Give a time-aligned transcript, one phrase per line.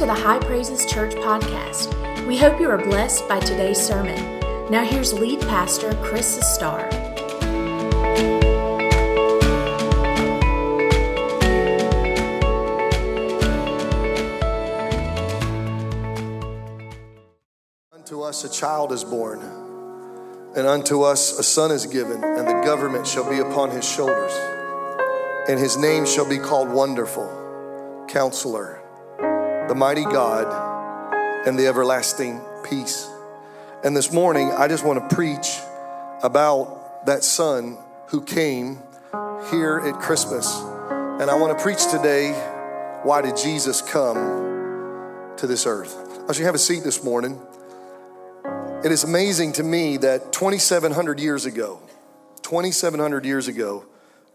[0.00, 1.94] to the High Praises Church podcast.
[2.26, 4.16] We hope you are blessed by today's sermon.
[4.70, 6.88] Now, here's lead pastor Chris Starr.
[17.92, 19.40] Unto us a child is born,
[20.56, 24.32] and unto us a son is given, and the government shall be upon his shoulders.
[25.46, 28.79] And his name shall be called Wonderful, Counselor
[29.70, 33.08] the mighty God, and the everlasting peace.
[33.84, 35.60] And this morning, I just want to preach
[36.24, 38.80] about that son who came
[39.48, 40.52] here at Christmas.
[40.60, 42.32] And I want to preach today
[43.04, 44.16] why did Jesus come
[45.36, 45.96] to this earth?
[46.28, 47.40] As you have a seat this morning,
[48.84, 51.80] it is amazing to me that 2,700 years ago,
[52.42, 53.84] 2,700 years ago,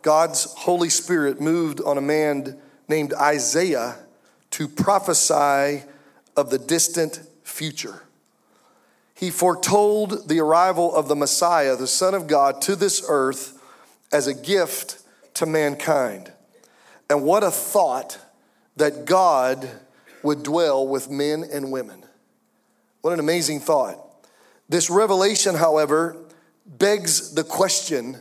[0.01, 3.97] God's Holy Spirit moved on a man named Isaiah
[4.55, 5.83] to prophesy
[6.37, 8.03] of the distant future.
[9.13, 13.61] He foretold the arrival of the Messiah, the Son of God, to this earth
[14.13, 16.31] as a gift to mankind.
[17.09, 18.17] And what a thought
[18.77, 19.69] that God
[20.23, 22.05] would dwell with men and women.
[23.01, 23.99] What an amazing thought.
[24.69, 26.15] This revelation, however,
[26.65, 28.17] begs the question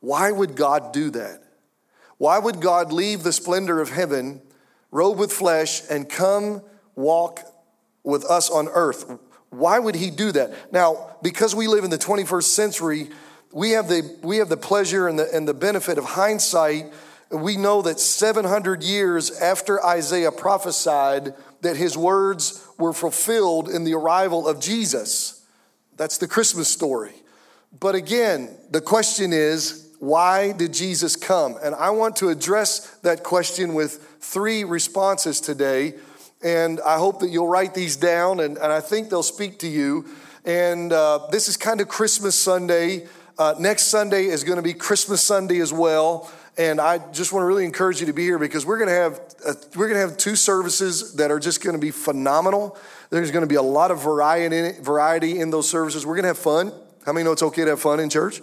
[0.00, 1.42] why would God do that?
[2.18, 4.42] Why would God leave the splendor of heaven
[4.92, 6.62] robed with flesh, and come
[6.94, 7.40] walk
[8.04, 9.18] with us on earth.
[9.50, 10.72] Why would he do that?
[10.72, 13.10] Now, because we live in the 21st century,
[13.52, 16.92] we have the, we have the pleasure and the, and the benefit of hindsight.
[17.30, 23.94] We know that 700 years after Isaiah prophesied, that his words were fulfilled in the
[23.94, 25.44] arrival of Jesus.
[25.96, 27.12] That's the Christmas story.
[27.78, 31.56] But again, the question is, why did Jesus come?
[31.62, 35.94] And I want to address that question with three responses today.
[36.42, 39.68] And I hope that you'll write these down, and, and I think they'll speak to
[39.68, 40.06] you.
[40.44, 43.06] And uh, this is kind of Christmas Sunday.
[43.38, 46.30] Uh, next Sunday is going to be Christmas Sunday as well.
[46.58, 48.94] And I just want to really encourage you to be here because we're going to
[48.94, 52.76] have uh, we're going to have two services that are just going to be phenomenal.
[53.10, 56.04] There's going to be a lot of variety in, it, variety in those services.
[56.04, 56.72] We're going to have fun.
[57.04, 58.40] How many know it's okay to have fun in church?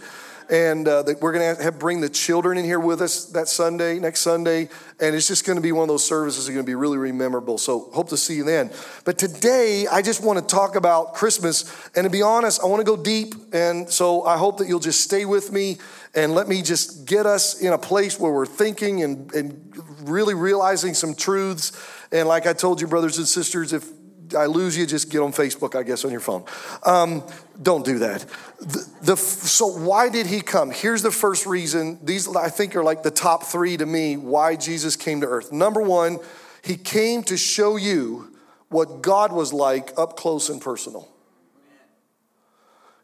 [0.50, 4.00] and uh, we're going to have bring the children in here with us that Sunday,
[4.00, 6.66] next Sunday, and it's just going to be one of those services that are going
[6.66, 7.58] to be really, really memorable.
[7.58, 8.72] So hope to see you then.
[9.06, 12.80] But today, I just want to talk about Christmas, and to be honest, I want
[12.80, 15.78] to go deep, and so I hope that you'll just stay with me
[16.16, 19.72] and let me just get us in a place where we're thinking and, and
[20.02, 21.72] really realizing some truths.
[22.12, 23.88] And like I told you, brothers and sisters, if
[24.36, 26.44] I lose you, just get on Facebook, I guess, on your phone.
[26.84, 27.24] Um,
[27.62, 28.26] don't do that.
[28.60, 30.72] The, the, so, why did he come?
[30.72, 32.00] Here's the first reason.
[32.04, 35.52] These, I think, are like the top three to me why Jesus came to earth.
[35.52, 36.20] Number one,
[36.64, 38.36] he came to show you
[38.70, 41.08] what God was like up close and personal.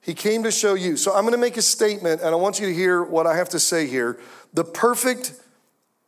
[0.02, 0.97] He came to show you.
[0.97, 3.36] So, I'm going to make a statement, and I want you to hear what I
[3.38, 4.19] have to say here.
[4.53, 5.34] The perfect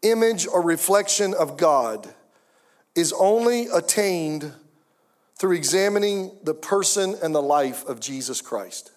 [0.04, 2.14] image or reflection of God
[2.96, 4.54] is only attained
[5.38, 8.92] through examining the person and the life of Jesus Christ.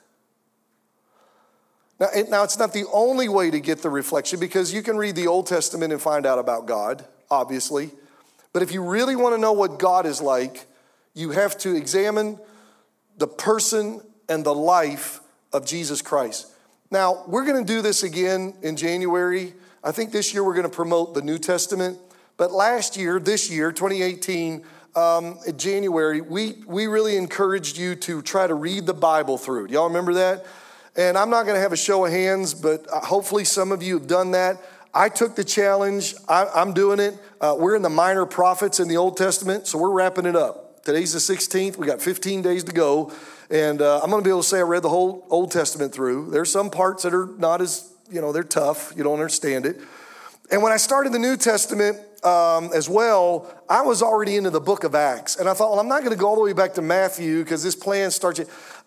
[1.98, 5.16] Now, now, it's not the only way to get the reflection because you can read
[5.16, 7.90] the Old Testament and find out about God, obviously.
[8.54, 10.66] But if you really want to know what God is like,
[11.12, 12.38] you have to examine
[13.18, 15.20] the person and the life
[15.52, 16.46] of Jesus Christ.
[16.90, 19.52] Now, we're going to do this again in January.
[19.84, 21.98] I think this year we're going to promote the New Testament.
[22.38, 24.64] But last year, this year, 2018,
[24.94, 29.68] um, January, we, we really encouraged you to try to read the Bible through.
[29.68, 30.46] Do Y'all remember that?
[30.96, 33.82] And I'm not going to have a show of hands, but uh, hopefully some of
[33.82, 34.60] you have done that.
[34.92, 36.14] I took the challenge.
[36.28, 37.16] I, am doing it.
[37.40, 40.82] Uh, we're in the minor prophets in the Old Testament, so we're wrapping it up.
[40.82, 41.76] Today's the 16th.
[41.76, 43.12] We got 15 days to go.
[43.50, 45.92] And uh, I'm going to be able to say I read the whole Old Testament
[45.92, 46.30] through.
[46.30, 48.92] There's some parts that are not as, you know, they're tough.
[48.96, 49.80] You don't understand it.
[50.50, 54.60] And when I started the New Testament, um, as well, I was already into the
[54.60, 55.36] book of Acts.
[55.36, 57.42] And I thought, well, I'm not going to go all the way back to Matthew
[57.42, 58.40] because this plan starts.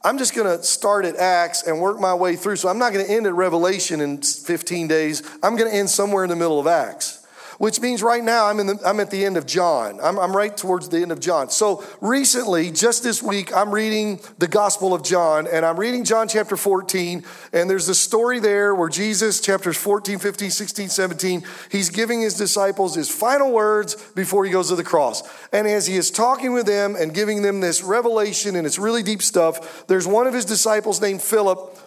[0.04, 2.58] I'm just going to start at Acts and work my way through.
[2.58, 5.24] So I'm not going to end at Revelation in 15 days.
[5.42, 7.23] I'm going to end somewhere in the middle of Acts
[7.64, 9.98] which means right now I'm, in the, I'm at the end of John.
[10.04, 11.50] I'm, I'm right towards the end of John.
[11.50, 16.28] So recently, just this week, I'm reading the Gospel of John, and I'm reading John
[16.28, 17.24] chapter 14,
[17.54, 22.34] and there's a story there where Jesus, chapters 14, 15, 16, 17, he's giving his
[22.34, 25.24] disciples his final words before he goes to the cross.
[25.54, 29.04] And as he is talking with them and giving them this revelation, and it's really
[29.04, 31.80] deep stuff, there's one of his disciples named Philip,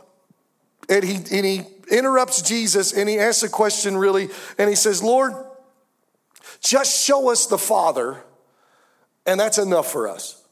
[0.89, 5.03] and he, and he interrupts Jesus and he asks a question really, and he says,
[5.03, 5.35] Lord,
[6.61, 8.23] just show us the Father,
[9.27, 10.43] And that's enough for us.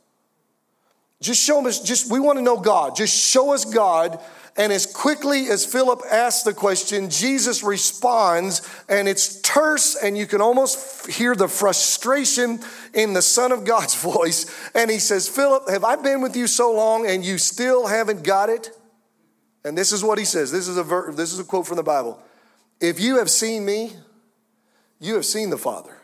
[1.20, 2.96] Just show us, just we want to know God.
[2.96, 4.20] Just show us God.
[4.56, 10.26] And as quickly as Philip asks the question, Jesus responds, and it's terse, and you
[10.26, 12.60] can almost hear the frustration
[12.92, 14.46] in the Son of God's voice.
[14.74, 18.22] And he says, Philip, have I been with you so long and you still haven't
[18.22, 18.70] got it?
[19.64, 20.52] And this is what he says.
[20.52, 22.22] This is a ver- this is a quote from the Bible.
[22.80, 23.94] If you have seen me,
[25.04, 25.96] you have seen the Father.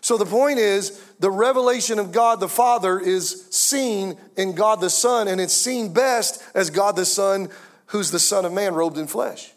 [0.00, 4.90] So the point is, the revelation of God the Father is seen in God the
[4.90, 7.48] Son, and it's seen best as God the Son,
[7.86, 9.52] who's the Son of Man robed in flesh.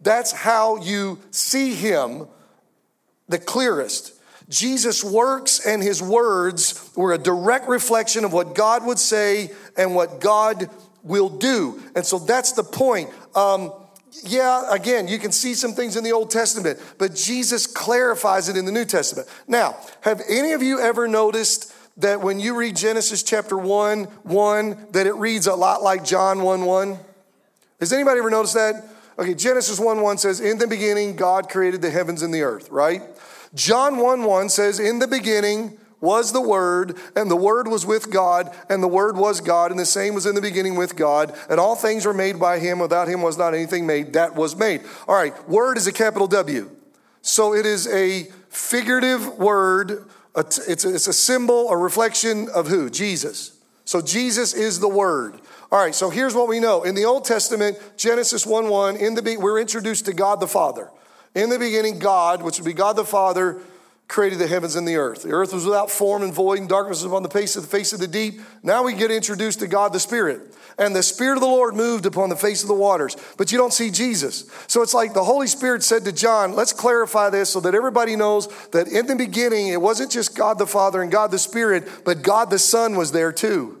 [0.00, 2.26] That's how you see him
[3.28, 4.14] the clearest.
[4.48, 9.94] Jesus' works and his words were a direct reflection of what God would say and
[9.94, 10.68] what God
[11.04, 11.80] will do.
[11.94, 13.10] And so that's the point.
[13.36, 13.72] Um,
[14.24, 18.56] yeah, again, you can see some things in the Old Testament, but Jesus clarifies it
[18.56, 19.28] in the New Testament.
[19.46, 24.86] Now, have any of you ever noticed that when you read Genesis chapter 1, 1,
[24.92, 26.98] that it reads a lot like John 1, 1?
[27.80, 28.84] Has anybody ever noticed that?
[29.18, 32.70] Okay, Genesis 1, 1 says, In the beginning, God created the heavens and the earth,
[32.70, 33.02] right?
[33.54, 38.10] John 1, 1 says, In the beginning, was the Word, and the Word was with
[38.10, 41.36] God, and the Word was God, and the same was in the beginning with God,
[41.48, 42.78] and all things were made by Him.
[42.78, 44.82] Without Him was not anything made that was made.
[45.06, 46.70] All right, Word is a capital W.
[47.22, 50.06] So it is a figurative word,
[50.36, 52.88] it's a, symbol, a reflection of who?
[52.88, 53.58] Jesus.
[53.84, 55.40] So Jesus is the Word.
[55.72, 56.82] All right, so here's what we know.
[56.82, 60.90] In the Old Testament, Genesis 1 1, in the, we're introduced to God the Father.
[61.34, 63.60] In the beginning, God, which would be God the Father,
[64.10, 65.22] created the heavens and the earth.
[65.22, 67.68] The earth was without form and void, and darkness was upon the face of the
[67.68, 68.40] face of the deep.
[68.62, 70.40] Now we get introduced to God the Spirit.
[70.78, 73.58] And the Spirit of the Lord moved upon the face of the waters, but you
[73.58, 74.50] don't see Jesus.
[74.66, 78.16] So it's like the Holy Spirit said to John, let's clarify this so that everybody
[78.16, 81.88] knows that in the beginning, it wasn't just God the Father and God the Spirit,
[82.04, 83.80] but God the Son was there too.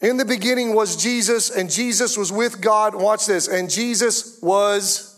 [0.00, 2.96] In the beginning was Jesus, and Jesus was with God.
[2.96, 3.46] Watch this.
[3.46, 5.13] And Jesus was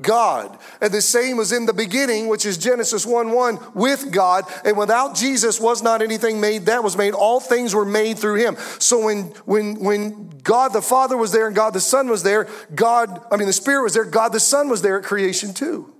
[0.00, 0.58] God.
[0.80, 4.44] And the same was in the beginning, which is Genesis 1 1, with God.
[4.64, 7.14] And without Jesus was not anything made that was made.
[7.14, 8.56] All things were made through him.
[8.78, 12.48] So when when when God the Father was there and God the Son was there,
[12.74, 15.94] God, I mean the Spirit was there, God the Son was there at creation too.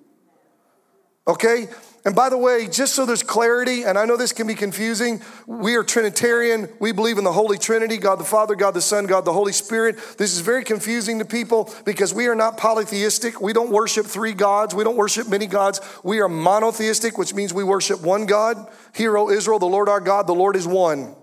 [1.27, 1.69] Okay?
[2.07, 5.23] And by the way, just so there's clarity, and I know this can be confusing,
[5.47, 6.69] we are Trinitarian.
[6.79, 9.53] We believe in the Holy Trinity God the Father, God the Son, God the Holy
[9.53, 9.97] Spirit.
[10.19, 13.41] This is very confusing to people because we are not polytheistic.
[13.41, 15.81] We don't worship three gods, we don't worship many gods.
[16.03, 18.71] We are monotheistic, which means we worship one God.
[18.95, 21.15] Hear, O Israel, the Lord our God, the Lord is one.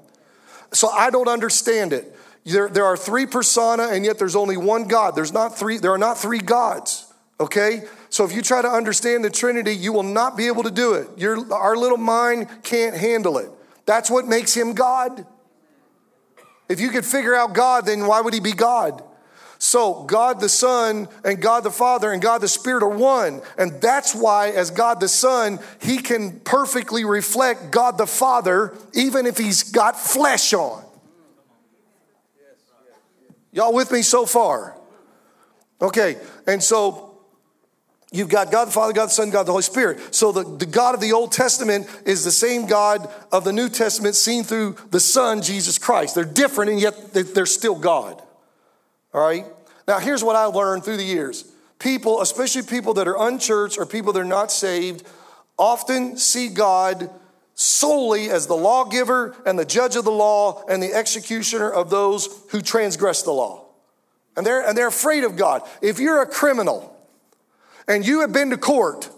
[0.74, 2.16] So I don't understand it.
[2.44, 5.16] There, there are three persona, and yet there's only one God.
[5.16, 7.84] There's not three, there are not three gods, okay?
[8.12, 10.94] So if you try to understand the Trinity, you will not be able to do
[10.94, 11.08] it.
[11.18, 13.50] Your, our little mind can't handle it.
[13.86, 15.26] That's what makes him God.
[16.68, 19.02] If you could figure out God, then why would he be God?
[19.60, 23.42] So, God the Son and God the Father and God the Spirit are one.
[23.58, 29.28] And that's why, as God the Son, He can perfectly reflect God the Father, even
[29.28, 30.84] if He's got flesh on.
[33.52, 34.76] Y'all with me so far?
[35.80, 37.11] Okay, and so
[38.14, 40.14] You've got God the Father, God the Son, God the Holy Spirit.
[40.14, 43.70] So the, the God of the Old Testament is the same God of the New
[43.70, 46.16] Testament seen through the Son, Jesus Christ.
[46.16, 48.22] They're different and yet they're still God.
[49.14, 49.46] All right?
[49.88, 51.50] Now, here's what I learned through the years
[51.80, 55.08] people, especially people that are unchurched or people that are not saved,
[55.58, 57.10] often see God
[57.56, 62.44] solely as the lawgiver and the judge of the law and the executioner of those
[62.50, 63.66] who transgress the law.
[64.36, 65.62] And they're, and they're afraid of God.
[65.82, 66.91] If you're a criminal,
[67.88, 69.10] and you have been to court,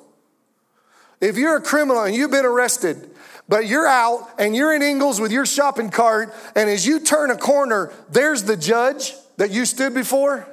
[1.21, 3.09] if you're a criminal and you've been arrested,
[3.47, 7.31] but you're out and you're in Ingles with your shopping cart, and as you turn
[7.31, 10.47] a corner, there's the judge that you stood before.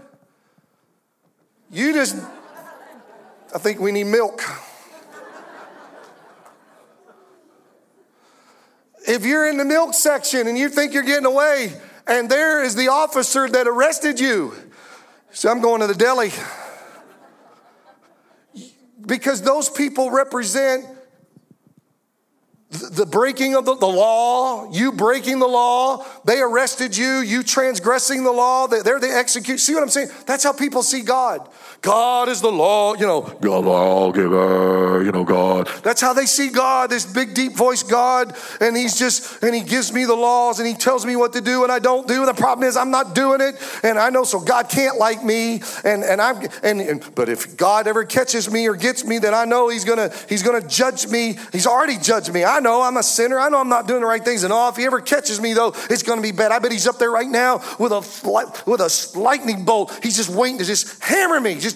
[1.71, 2.17] You just,
[3.55, 4.43] I think we need milk.
[9.07, 11.73] If you're in the milk section and you think you're getting away,
[12.07, 14.55] and there is the officer that arrested you,
[15.33, 16.33] so I'm going to the deli
[19.07, 20.87] because those people represent
[22.71, 28.31] the breaking of the, law, you breaking the law, they arrested you, you transgressing the
[28.31, 29.59] law, they're the execute.
[29.59, 30.11] See what I'm saying?
[30.27, 31.49] That's how people see God.
[31.83, 35.67] God is the law, you know, God lawgiver, you know, God.
[35.83, 38.37] That's how they see God, this big, deep voice God.
[38.61, 41.41] And he's just, and he gives me the laws and he tells me what to
[41.41, 42.19] do and I don't do.
[42.19, 43.55] And the problem is I'm not doing it.
[43.83, 45.63] And I know, so God can't like me.
[45.83, 49.33] And, and I'm, and, and but if God ever catches me or gets me, then
[49.33, 51.39] I know he's gonna, he's gonna judge me.
[51.51, 52.45] He's already judged me.
[52.45, 53.39] I know I'm a sinner.
[53.39, 54.45] I know I'm not doing the right things.
[54.45, 56.53] And oh, if he ever catches me though, it's gonna be bad.
[56.53, 58.01] I bet he's up there right now with a,
[58.67, 59.99] with a lightning bolt.
[60.03, 61.55] He's just waiting to just hammer me.
[61.55, 61.70] Just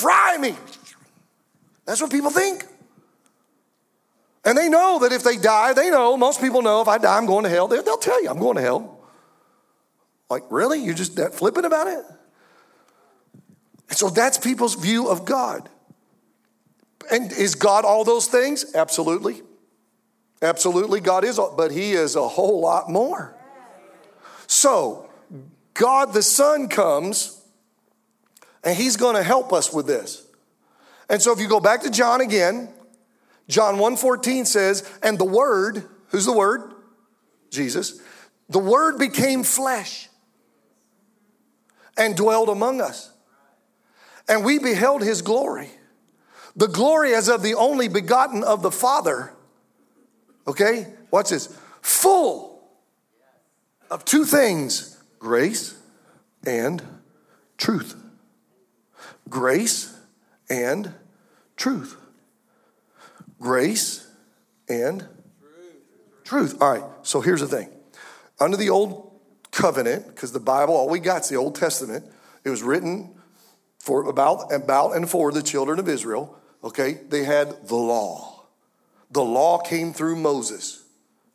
[0.00, 0.56] fry me.
[1.84, 2.64] That's what people think.
[4.44, 7.16] And they know that if they die, they know, most people know if I die,
[7.16, 7.68] I'm going to hell.
[7.68, 8.98] They'll tell you, I'm going to hell.
[10.28, 10.82] Like, really?
[10.82, 12.04] You're just that flippant about it?
[13.88, 15.68] And so that's people's view of God.
[17.10, 18.74] And is God all those things?
[18.74, 19.42] Absolutely.
[20.40, 23.36] Absolutely, God is, but He is a whole lot more.
[24.48, 25.08] So,
[25.74, 27.41] God the Son comes
[28.64, 30.26] and he's going to help us with this.
[31.08, 32.72] And so if you go back to John again,
[33.48, 36.72] John 1:14 says, "And the word, who's the word?
[37.50, 38.00] Jesus.
[38.48, 40.08] The word became flesh
[41.96, 43.10] and dwelled among us.
[44.28, 45.70] And we beheld his glory.
[46.56, 49.32] The glory as of the only begotten of the Father.
[50.46, 50.94] Okay?
[51.10, 51.54] Watch this.
[51.82, 52.62] Full
[53.90, 55.74] of two things, grace
[56.46, 56.82] and
[57.58, 58.01] truth
[59.32, 59.98] grace
[60.48, 60.92] and
[61.56, 61.96] truth.
[63.40, 64.06] Grace
[64.68, 65.04] and
[66.22, 66.60] truth.
[66.60, 67.70] All right, so here's the thing.
[68.38, 69.10] Under the old
[69.50, 72.04] covenant, because the Bible, all we got is the Old Testament,
[72.44, 73.14] it was written
[73.78, 76.38] for about, about and for the children of Israel.
[76.62, 78.44] Okay, they had the law.
[79.10, 80.84] The law came through Moses,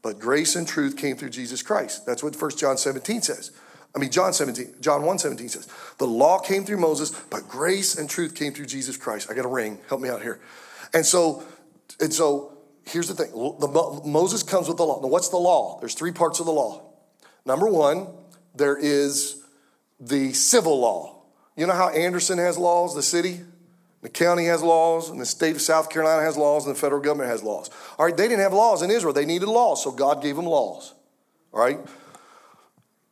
[0.01, 2.05] but grace and truth came through Jesus Christ.
[2.05, 3.51] That's what 1 John 17 says.
[3.97, 7.97] I mean, John 17, John 1 17 says, The law came through Moses, but grace
[7.97, 9.27] and truth came through Jesus Christ.
[9.31, 9.79] I got a ring.
[9.89, 10.39] Help me out here.
[10.93, 11.41] And so,
[11.99, 15.01] and so here's the thing the, Moses comes with the law.
[15.01, 15.79] Now, what's the law?
[15.79, 16.83] There's three parts of the law.
[17.43, 18.05] Number one,
[18.53, 19.43] there is
[19.99, 21.23] the civil law.
[21.55, 23.39] You know how Anderson has laws, the city?
[24.03, 27.01] The county has laws, and the state of South Carolina has laws, and the federal
[27.01, 27.71] government has laws.
[27.97, 29.11] All right, they didn't have laws in Israel.
[29.11, 30.93] They needed laws, so God gave them laws.
[31.51, 31.79] All right?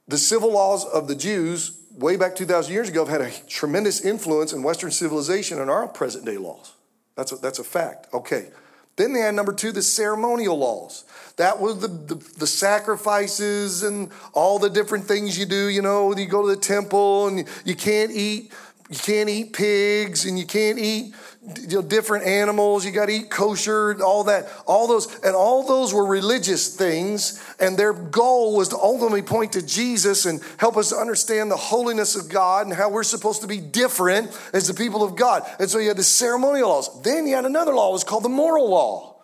[0.08, 4.02] The civil laws of the Jews, way back 2,000 years ago, have had a tremendous
[4.02, 6.74] influence in Western civilization and our present day laws.
[7.16, 8.08] That's a, that's a fact.
[8.14, 8.50] Okay.
[8.98, 11.04] Then they had number two, the ceremonial laws.
[11.36, 15.68] That was the, the, the, sacrifices and all the different things you do.
[15.68, 18.54] You know, you go to the temple and you, you can't eat
[18.90, 22.86] you can't eat pigs and you can't eat you know, different animals.
[22.86, 27.44] You got to eat kosher, all that, all those, and all those were religious things.
[27.60, 32.16] And their goal was to ultimately point to Jesus and help us understand the holiness
[32.16, 35.44] of God and how we're supposed to be different as the people of God.
[35.60, 37.02] And so you had the ceremonial laws.
[37.02, 39.16] Then you had another law, it was called the moral law,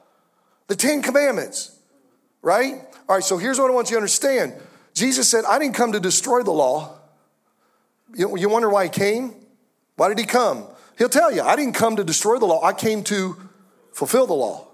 [0.68, 1.78] the Ten Commandments,
[2.42, 2.82] right?
[3.08, 4.54] All right, so here's what I want you to understand
[4.96, 6.98] Jesus said, I didn't come to destroy the law.
[8.16, 9.36] You, you wonder why he came?
[10.02, 10.66] Why did he come?
[10.98, 13.38] He'll tell you, I didn't come to destroy the law, I came to
[13.94, 14.68] fulfill the law.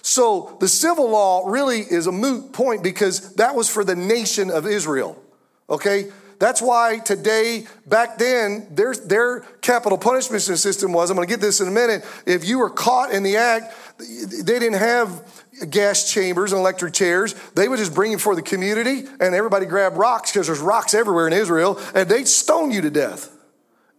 [0.00, 4.52] So the civil law really is a moot point because that was for the nation
[4.52, 5.20] of Israel.
[5.68, 6.12] Okay?
[6.38, 11.60] That's why today, back then, their, their capital punishment system was I'm gonna get this
[11.60, 12.04] in a minute.
[12.24, 17.34] If you were caught in the act, they didn't have gas chambers and electric chairs.
[17.56, 20.94] They would just bring you for the community and everybody grabbed rocks because there's rocks
[20.94, 23.33] everywhere in Israel and they'd stone you to death.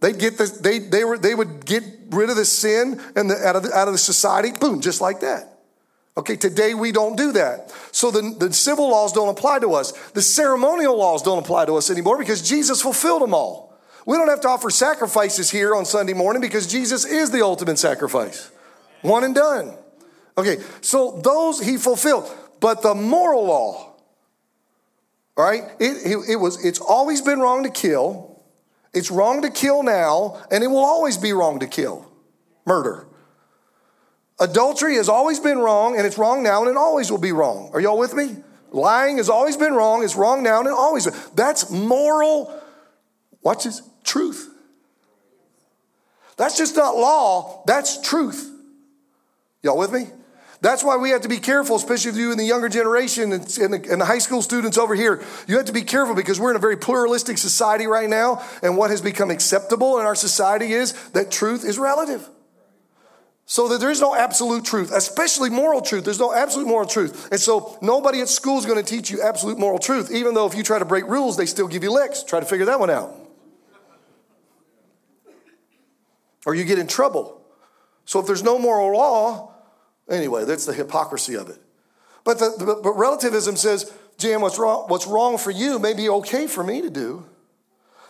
[0.02, 3.36] They'd get the, they, they, were, they would get rid of the sin and the,
[3.46, 5.56] out, of the, out of the society, boom, just like that.
[6.18, 7.74] Okay, today we don't do that.
[7.92, 9.92] So the, the civil laws don't apply to us.
[10.12, 13.78] The ceremonial laws don't apply to us anymore because Jesus fulfilled them all.
[14.06, 17.80] We don't have to offer sacrifices here on Sunday morning because Jesus is the ultimate
[17.80, 18.52] sacrifice.
[19.02, 19.74] One and done.
[20.38, 22.32] Okay, so those he fulfilled.
[22.60, 23.96] But the moral law,
[25.38, 28.35] all right, it, it, it was, it's always been wrong to kill.
[28.96, 32.10] It's wrong to kill now, and it will always be wrong to kill.
[32.66, 33.06] Murder.
[34.40, 37.70] Adultery has always been wrong, and it's wrong now, and it always will be wrong.
[37.74, 38.38] Are y'all with me?
[38.72, 41.06] Lying has always been wrong, it's wrong now, and it always.
[41.32, 42.62] That's moral,
[43.42, 44.50] watch this, truth.
[46.38, 48.52] That's just not law, that's truth.
[49.62, 50.08] Y'all with me?
[50.66, 53.44] That's why we have to be careful, especially with you in the younger generation and,
[53.44, 55.22] the, and the high school students over here.
[55.48, 58.44] You have to be careful because we're in a very pluralistic society right now.
[58.64, 62.28] And what has become acceptable in our society is that truth is relative.
[63.46, 66.04] So that there is no absolute truth, especially moral truth.
[66.04, 67.30] There's no absolute moral truth.
[67.30, 70.48] And so nobody at school is going to teach you absolute moral truth, even though
[70.48, 72.24] if you try to break rules, they still give you licks.
[72.24, 73.14] Try to figure that one out.
[76.44, 77.40] Or you get in trouble.
[78.06, 79.52] So if there's no moral law,
[80.10, 81.60] anyway, that's the hypocrisy of it.
[82.24, 86.48] But, the, but relativism says, Jan, what's wrong, what's wrong for you may be okay
[86.48, 87.26] for me to do.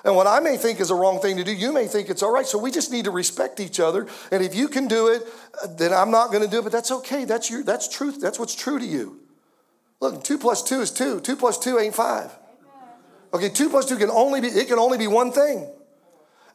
[0.06, 2.22] And what I may think is a wrong thing to do, you may think it's
[2.22, 2.46] all right.
[2.46, 4.08] So we just need to respect each other.
[4.32, 5.24] And if you can do it,
[5.80, 6.62] then I'm not going to do it.
[6.62, 7.26] But that's okay.
[7.26, 8.22] That's your that's truth.
[8.22, 9.20] That's what's true to you.
[10.00, 11.20] Look, two plus two is two.
[11.22, 12.32] Two plus two ain't five.
[13.34, 15.68] Okay, two plus two can only be it can only be one thing.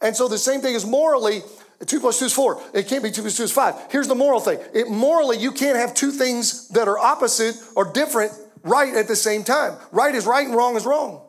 [0.00, 1.42] And so the same thing is morally.
[1.86, 2.62] Two plus two is four.
[2.74, 3.74] It can't be two plus two is five.
[3.90, 4.58] Here's the moral thing.
[4.74, 8.32] It morally you can't have two things that are opposite or different
[8.62, 9.78] right at the same time.
[9.90, 11.22] Right is right and wrong is wrong.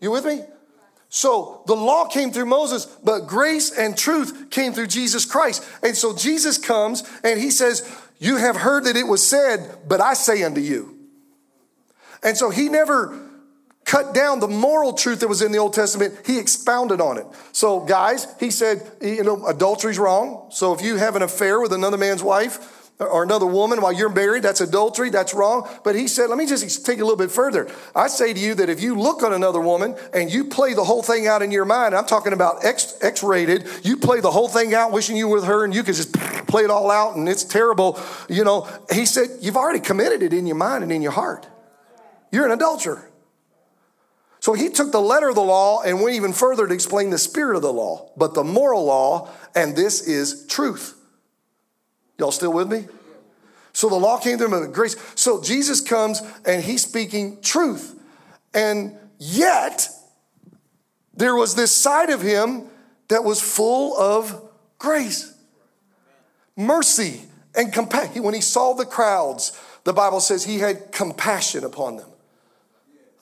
[0.00, 0.42] You with me?
[1.08, 5.62] So the law came through Moses, but grace and truth came through Jesus Christ.
[5.82, 10.00] And so Jesus comes and he says, You have heard that it was said, but
[10.00, 10.96] I say unto you.
[12.22, 13.18] And so he never
[13.84, 17.26] cut down the moral truth that was in the Old Testament, he expounded on it.
[17.52, 20.48] So, guys, he said, you know, adultery's wrong.
[20.50, 24.08] So if you have an affair with another man's wife, or another woman while you're
[24.08, 25.68] married, that's adultery, that's wrong.
[25.84, 27.70] But he said, let me just take it a little bit further.
[27.94, 30.84] I say to you that if you look on another woman and you play the
[30.84, 34.48] whole thing out in your mind, I'm talking about X, X-rated, you play the whole
[34.48, 36.12] thing out wishing you were with her and you could just
[36.46, 37.98] play it all out and it's terrible.
[38.28, 41.46] You know, he said, you've already committed it in your mind and in your heart.
[42.30, 43.11] You're an adulterer.
[44.42, 47.18] So he took the letter of the law and went even further to explain the
[47.18, 50.98] spirit of the law, but the moral law, and this is truth.
[52.18, 52.86] Y'all still with me?
[53.72, 54.96] So the law came to him with grace.
[55.14, 57.96] So Jesus comes and he's speaking truth.
[58.52, 59.88] And yet,
[61.14, 62.64] there was this side of him
[63.06, 64.42] that was full of
[64.80, 65.32] grace,
[66.56, 67.20] mercy,
[67.54, 68.24] and compassion.
[68.24, 72.11] When he saw the crowds, the Bible says he had compassion upon them.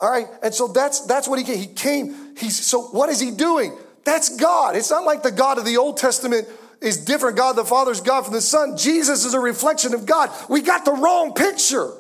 [0.01, 1.59] All right, and so that's that's what he came.
[1.59, 2.37] He came.
[2.37, 3.77] He's so what is he doing?
[4.05, 4.77] That's God.
[4.77, 6.49] It's not like the God of the Old Testament
[6.81, 7.37] is different.
[7.37, 8.77] God the Father is God from the Son.
[8.77, 10.31] Jesus is a reflection of God.
[10.49, 11.93] We got the wrong picture.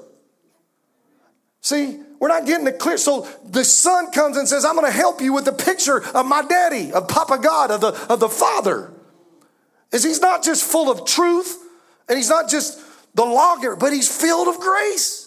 [1.61, 2.97] See, we're not getting it clear.
[2.97, 6.26] So the Son comes and says, I'm going to help you with the picture of
[6.26, 8.92] my daddy, of Papa God, of the, of the Father.
[9.92, 11.59] Is he's not just full of truth
[12.09, 12.81] and he's not just
[13.14, 15.19] the lawgiver, but he's filled of grace.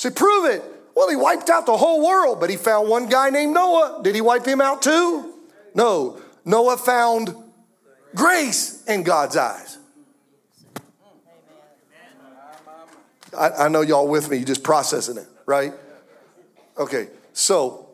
[0.00, 0.64] See, prove it.
[0.96, 4.00] Well, he wiped out the whole world, but he found one guy named Noah.
[4.02, 5.34] Did he wipe him out too?
[5.74, 6.22] No.
[6.42, 7.34] Noah found
[8.14, 9.76] grace in God's eyes.
[13.38, 15.74] I, I know y'all with me, you just processing it, right?
[16.78, 17.90] Okay, so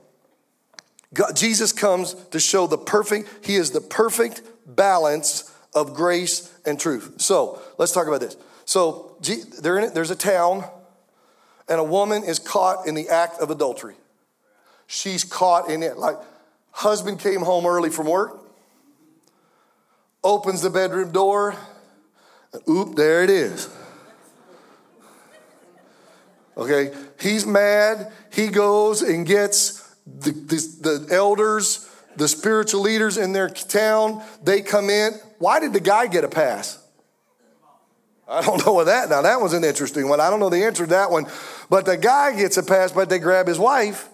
[1.13, 6.79] God, Jesus comes to show the perfect, he is the perfect balance of grace and
[6.79, 7.21] truth.
[7.21, 8.37] So let's talk about this.
[8.65, 10.65] So it, there's a town,
[11.69, 13.95] and a woman is caught in the act of adultery.
[14.87, 15.97] She's caught in it.
[15.97, 16.17] Like,
[16.71, 18.47] husband came home early from work
[20.27, 21.55] opens the bedroom door,
[22.53, 23.69] and oop, there it is.
[26.57, 28.13] Okay, he's mad.
[28.33, 34.23] He goes and gets the, the, the, elders, the spiritual leaders in their town.
[34.43, 35.13] They come in.
[35.39, 36.83] Why did the guy get a pass?
[38.29, 39.09] I don't know what that.
[39.09, 40.21] Now that was an interesting one.
[40.21, 41.27] I don't know the answer to that one.
[41.71, 44.09] But the guy gets a pass, but they grab his wife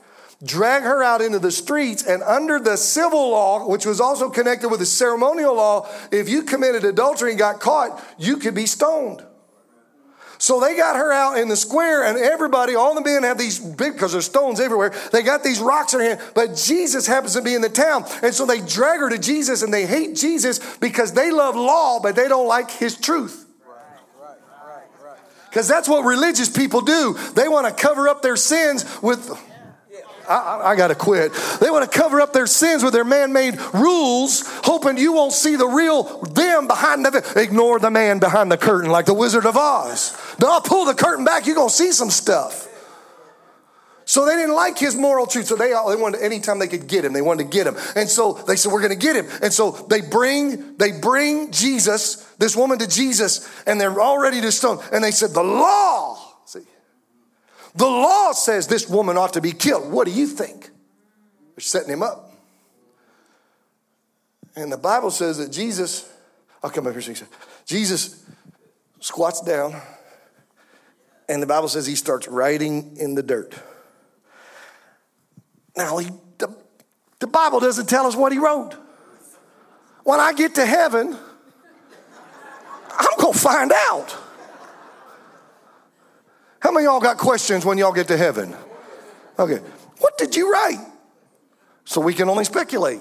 [0.44, 4.68] drag her out into the streets, and under the civil law, which was also connected
[4.68, 9.24] with the ceremonial law, if you committed adultery and got caught, you could be stoned.
[10.38, 13.60] So they got her out in the square, and everybody, all the men have these
[13.60, 17.34] big, because there's stones everywhere, they got these rocks in their hand, but Jesus happens
[17.34, 18.04] to be in the town.
[18.22, 22.00] And so they drag her to Jesus, and they hate Jesus because they love law,
[22.02, 23.41] but they don't like his truth.
[25.52, 27.12] Because that's what religious people do.
[27.34, 29.30] They want to cover up their sins with
[30.26, 31.30] I, I got to quit.
[31.60, 35.34] They want to cover up their sins with their man made rules, hoping you won't
[35.34, 37.32] see the real them behind the.
[37.36, 40.16] Ignore the man behind the curtain like the Wizard of Oz.
[40.42, 42.66] I'll pull the curtain back, you're to see some stuff.
[44.04, 45.46] So they didn't like his moral truth.
[45.46, 47.76] So they, they wanted anytime they could get him, they wanted to get him.
[47.94, 51.52] And so they said, "We're going to get him." And so they bring they bring
[51.52, 54.82] Jesus, this woman to Jesus, and they're all ready to stone.
[54.92, 56.62] And they said, "The law see,
[57.74, 59.92] the law says this woman ought to be killed.
[59.92, 60.70] What do you think?
[61.54, 62.32] They're setting him up.
[64.54, 66.10] And the Bible says that Jesus,
[66.62, 67.14] I'll come up here.
[67.64, 68.22] Jesus
[69.00, 69.80] squats down,
[71.28, 73.54] and the Bible says he starts writing in the dirt.
[75.76, 76.54] Now, he, the,
[77.18, 78.74] the Bible doesn't tell us what he wrote.
[80.04, 81.16] When I get to heaven,
[82.90, 84.16] I'm going to find out.
[86.60, 88.54] How many y'all got questions when y'all get to heaven?
[89.38, 89.60] Okay.
[89.98, 90.78] What did you write?
[91.84, 93.00] So we can only speculate.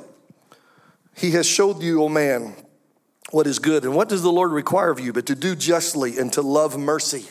[1.15, 2.55] He has showed you, O oh man,
[3.31, 3.84] what is good.
[3.84, 6.77] And what does the Lord require of you but to do justly and to love
[6.77, 7.25] mercy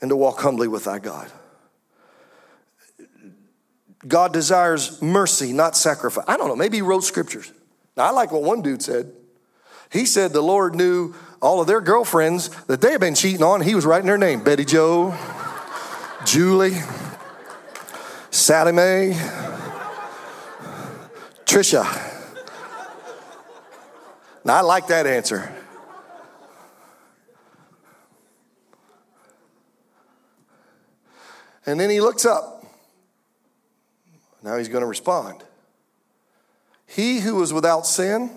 [0.00, 1.30] and to walk humbly with thy God?
[4.06, 6.24] God desires mercy, not sacrifice.
[6.26, 7.52] I don't know, maybe he wrote scriptures.
[7.96, 9.12] Now, I like what one dude said.
[9.90, 13.60] He said the Lord knew all of their girlfriends that they had been cheating on.
[13.60, 15.16] He was writing their name Betty Joe,
[16.24, 16.80] Julie,
[18.30, 19.12] Sally Mae,
[21.44, 21.84] Trisha.
[24.44, 25.54] Now, I like that answer.
[31.64, 32.51] And then he looks up.
[34.42, 35.42] Now he's going to respond.
[36.86, 38.30] He who is without sin,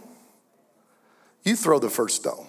[1.44, 2.48] you throw the first stone.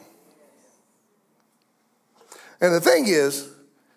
[2.60, 3.50] And the thing is,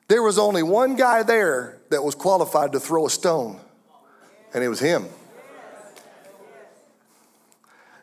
[0.08, 3.60] there was only one guy there that was qualified to throw a stone,
[4.54, 5.06] and it was him.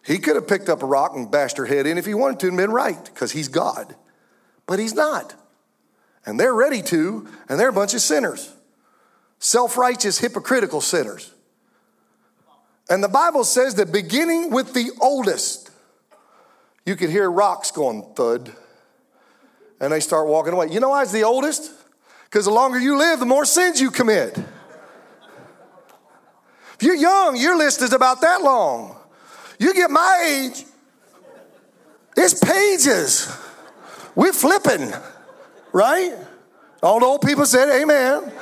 [0.04, 2.38] He could have picked up a rock and bashed her head in if he wanted
[2.40, 3.96] to and been right, because he's God.
[4.66, 5.34] But he's not.
[6.24, 8.52] And they're ready to, and they're a bunch of sinners
[9.38, 11.32] self righteous, hypocritical sinners.
[12.88, 15.70] And the Bible says that beginning with the oldest,
[16.85, 18.53] you could hear rocks going thud,
[19.81, 20.68] and they start walking away.
[20.70, 21.72] You know why it's the oldest?
[22.25, 24.38] Because the longer you live, the more sins you commit.
[26.75, 28.96] If you're young, your list is about that long.
[29.59, 30.64] You get my age,
[32.16, 33.35] it's pages.
[34.14, 34.92] We're flipping,
[35.72, 36.14] right?
[36.83, 38.33] All the old people said, Amen.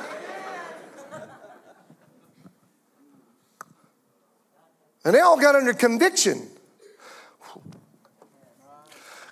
[5.05, 6.49] And they all got under conviction.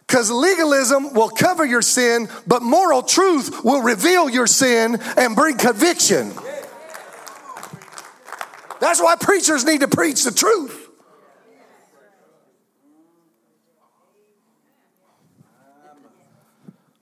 [0.05, 5.57] Because legalism will cover your sin, but moral truth will reveal your sin and bring
[5.57, 6.31] conviction.
[8.79, 10.81] That's why preachers need to preach the truth.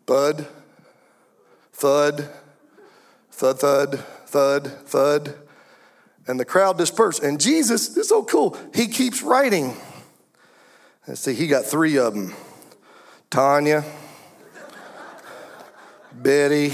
[0.07, 0.47] Thud,
[1.73, 2.29] thud,
[3.31, 5.36] thud, thud, thud, thud.
[6.27, 7.23] And the crowd dispersed.
[7.23, 9.75] And Jesus, this is so cool, he keeps writing.
[11.07, 12.34] Let's see, he got three of them
[13.29, 13.84] Tanya,
[16.13, 16.73] Betty,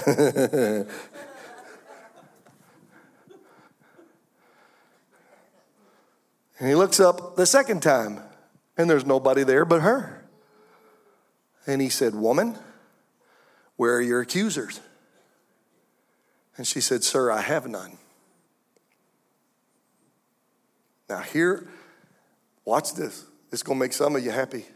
[0.06, 0.86] and
[6.60, 8.20] he looks up the second time,
[8.76, 10.24] and there's nobody there but her.
[11.66, 12.56] And he said, Woman,
[13.76, 14.80] where are your accusers?
[16.60, 17.96] And she said, Sir, I have none.
[21.08, 21.66] Now, here,
[22.66, 23.24] watch this.
[23.50, 24.66] It's going to make some of you happy.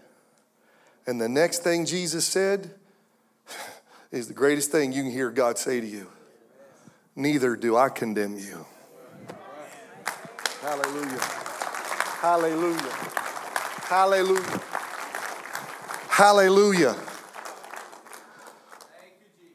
[1.06, 2.70] And the next thing Jesus said
[4.10, 6.06] is the greatest thing you can hear God say to you
[7.16, 8.64] Neither do I condemn you.
[10.62, 11.20] Hallelujah.
[12.22, 12.92] Hallelujah.
[13.90, 14.62] Hallelujah.
[16.08, 17.13] Hallelujah.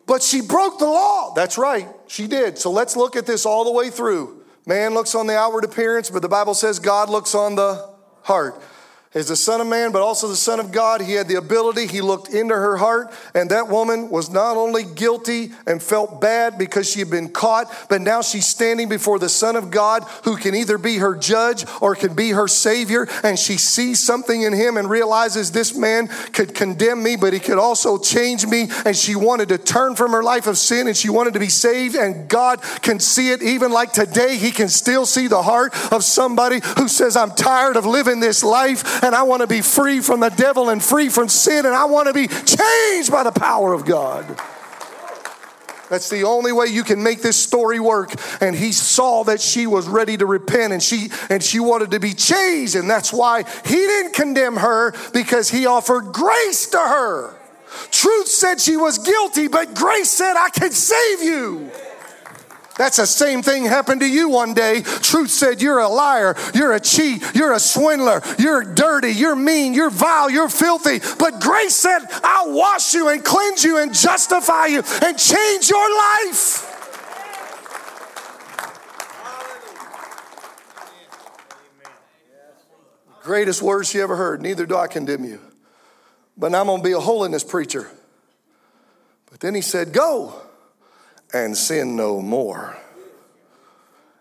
[0.09, 1.33] But she broke the law.
[1.35, 2.57] That's right, she did.
[2.57, 4.41] So let's look at this all the way through.
[4.65, 7.87] Man looks on the outward appearance, but the Bible says God looks on the
[8.23, 8.59] heart
[9.15, 11.01] as the Son of Man, but also the Son of God.
[11.01, 14.83] He had the ability, he looked into her heart, and that woman was not only
[14.83, 19.27] guilty and felt bad because she had been caught, but now she's standing before the
[19.27, 23.07] Son of God who can either be her judge or can be her Savior.
[23.23, 27.39] And she sees something in him and realizes this man could condemn me, but he
[27.39, 28.69] could also change me.
[28.85, 31.49] And she wanted to turn from her life of sin and she wanted to be
[31.49, 31.95] saved.
[31.95, 36.03] And God can see it even like today, he can still see the heart of
[36.03, 40.01] somebody who says, I'm tired of living this life and I want to be free
[40.01, 43.31] from the devil and free from sin, and I want to be changed by the
[43.31, 44.39] power of God.
[45.89, 48.13] That's the only way you can make this story work.
[48.41, 51.99] And he saw that she was ready to repent and she and she wanted to
[51.99, 52.75] be changed.
[52.75, 57.35] And that's why he didn't condemn her because he offered grace to her.
[57.91, 61.71] Truth said she was guilty, but grace said, I can save you.
[62.79, 64.83] That's the same thing happened to you one day.
[64.83, 69.73] Truth said, You're a liar, you're a cheat, you're a swindler, you're dirty, you're mean,
[69.73, 70.99] you're vile, you're filthy.
[71.19, 75.97] But grace said, I'll wash you and cleanse you and justify you and change your
[75.97, 76.65] life.
[83.23, 84.41] Greatest words she ever heard.
[84.41, 85.41] Neither do I condemn you.
[86.37, 87.91] But I'm going to be a holiness preacher.
[89.29, 90.48] But then he said, Go
[91.33, 92.77] and sin no more.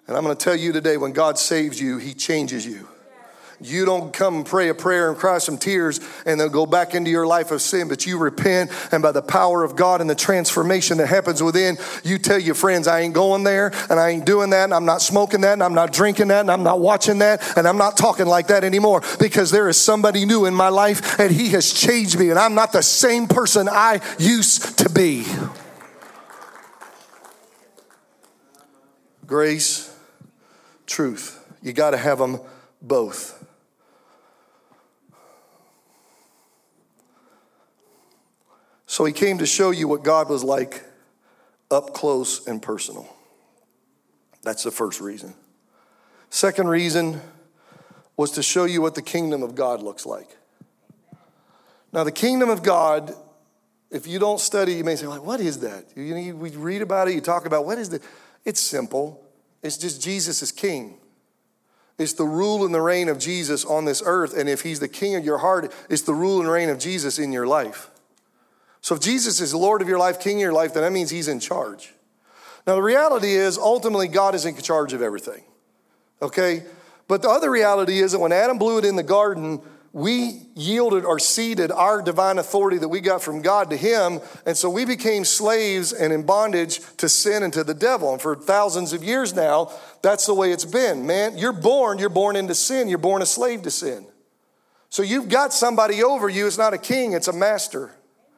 [0.07, 2.88] And I'm going to tell you today when God saves you, He changes you.
[3.61, 6.94] You don't come and pray a prayer and cry some tears and then go back
[6.94, 10.09] into your life of sin, but you repent, and by the power of God and
[10.09, 14.11] the transformation that happens within, you tell your friends, I ain't going there, and I
[14.11, 16.62] ain't doing that, and I'm not smoking that, and I'm not drinking that, and I'm
[16.62, 20.47] not watching that, and I'm not talking like that anymore because there is somebody new
[20.47, 24.01] in my life, and He has changed me, and I'm not the same person I
[24.21, 25.27] used to be.
[29.29, 29.95] Grace,
[30.87, 31.45] truth.
[31.62, 32.41] You got to have them
[32.81, 33.45] both.
[38.87, 40.83] So he came to show you what God was like
[41.71, 43.07] up close and personal.
[44.43, 45.35] That's the first reason.
[46.31, 47.21] Second reason
[48.17, 50.38] was to show you what the kingdom of God looks like.
[51.93, 53.14] Now, the kingdom of God,
[53.91, 55.85] if you don't study, you may say, like, what is that?
[55.95, 58.01] You, you, we read about it, you talk about what is the
[58.48, 59.22] it's simple.
[59.62, 60.94] It's just Jesus is king.
[61.98, 64.34] It's the rule and the reign of Jesus on this earth.
[64.34, 67.18] And if he's the king of your heart, it's the rule and reign of Jesus
[67.18, 67.90] in your life.
[68.80, 70.92] So if Jesus is the Lord of your life, king of your life, then that
[70.92, 71.92] means he's in charge.
[72.66, 75.42] Now, the reality is ultimately God is in charge of everything.
[76.22, 76.62] Okay?
[77.06, 79.61] But the other reality is that when Adam blew it in the garden,
[79.92, 84.20] we yielded or ceded our divine authority that we got from God to Him.
[84.44, 88.12] And so we became slaves and in bondage to sin and to the devil.
[88.12, 89.72] And for thousands of years now,
[90.03, 91.07] that's the way it's been.
[91.07, 94.07] Man, you're born, you're born into sin, you're born a slave to sin.
[94.90, 96.46] So you've got somebody over you.
[96.46, 97.90] It's not a king, it's a master.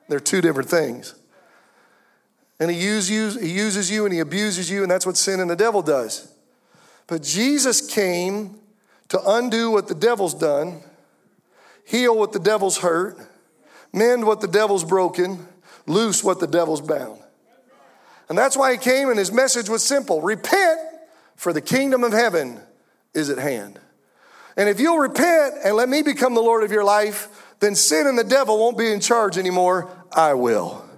[0.08, 1.14] They're two different things.
[2.58, 5.40] And he, use you, he uses you and he abuses you, and that's what sin
[5.40, 6.32] and the devil does.
[7.06, 8.58] But Jesus came
[9.08, 10.82] to undo what the devil's done
[11.90, 13.18] heal what the devil's hurt,
[13.92, 15.46] mend what the devil's broken,
[15.87, 17.20] loose what the devil's bound.
[18.29, 20.79] And that's why he came, and his message was simple repent,
[21.35, 22.61] for the kingdom of heaven
[23.14, 23.81] is at hand.
[24.57, 27.29] And if you'll repent and let me become the Lord of your life,
[27.61, 29.90] then sin and the devil won't be in charge anymore.
[30.12, 30.89] I will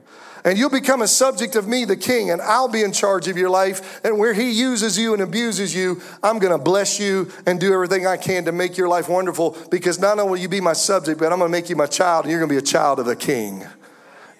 [0.44, 3.36] and you'll become a subject of me, the king, and I'll be in charge of
[3.36, 4.04] your life.
[4.04, 7.72] And where he uses you and abuses you, I'm going to bless you and do
[7.72, 10.72] everything I can to make your life wonderful because not only will you be my
[10.72, 12.62] subject, but I'm going to make you my child, and you're going to be a
[12.62, 13.60] child of the king.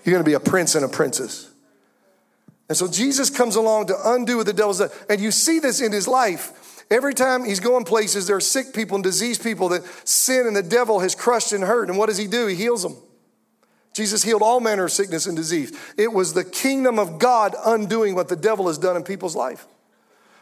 [0.05, 1.51] You're going to be a prince and a princess.
[2.69, 4.91] And so Jesus comes along to undo what the devil's done.
[5.09, 6.85] And you see this in his life.
[6.91, 10.57] Every time he's going places, there are sick people and diseased people that sin and
[10.57, 11.89] the devil has crushed and hurt.
[11.89, 12.47] And what does he do?
[12.49, 12.97] He heals them.
[13.93, 15.77] Jesus healed all manner of sickness and disease.
[15.99, 19.67] It was the kingdom of God undoing what the devil has done in people's life.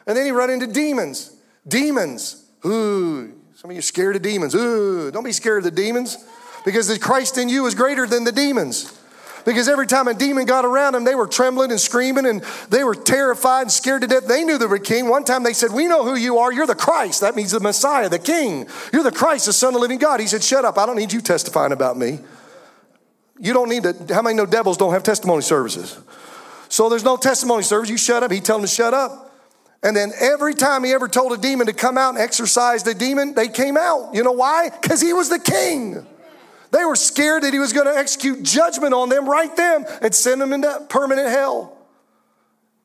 [0.06, 1.36] And then he run into demons.
[1.66, 2.44] Demons.
[2.64, 4.54] Ooh, some of you scared of demons.
[4.54, 6.16] Ooh, don't be scared of the demons
[6.64, 8.96] because the Christ in you is greater than the demons.
[9.44, 12.84] Because every time a demon got around them, they were trembling and screaming and they
[12.84, 14.26] were terrified and scared to death.
[14.26, 15.08] They knew they were king.
[15.08, 16.52] One time they said, We know who you are.
[16.52, 17.22] You're the Christ.
[17.22, 18.68] That means the Messiah, the king.
[18.92, 20.20] You're the Christ, the Son of the living God.
[20.20, 20.76] He said, Shut up.
[20.76, 22.20] I don't need you testifying about me.
[23.40, 25.98] You don't need to, how many know devils don't have testimony services?
[26.68, 27.88] So there's no testimony service.
[27.88, 28.30] You shut up.
[28.30, 29.34] He told them to shut up.
[29.82, 32.94] And then every time he ever told a demon to come out and exorcise the
[32.94, 34.14] demon, they came out.
[34.14, 34.68] You know why?
[34.68, 36.06] Because he was the king.
[36.70, 40.14] They were scared that he was going to execute judgment on them right then and
[40.14, 41.76] send them into permanent hell.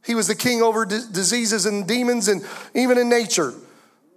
[0.06, 3.54] He was the king over d- diseases and demons and even in nature.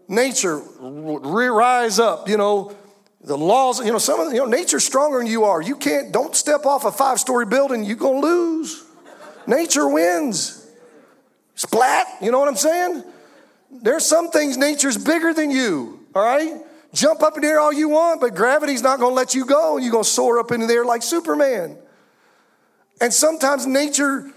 [0.06, 2.74] Nature, would rise up, you know,
[3.28, 5.60] the laws, you know, some of the, you know, nature's stronger than you are.
[5.60, 8.84] You can't, don't step off a five story building, you're gonna lose.
[9.46, 10.66] Nature wins.
[11.54, 13.04] Splat, you know what I'm saying?
[13.70, 16.62] There's some things nature's bigger than you, all right?
[16.94, 19.76] Jump up in the air all you want, but gravity's not gonna let you go.
[19.76, 21.76] You're gonna soar up into the air like Superman.
[22.98, 24.32] And sometimes nature